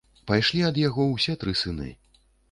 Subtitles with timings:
[0.29, 1.91] Пайшлі ад яго ўсе тры сыны.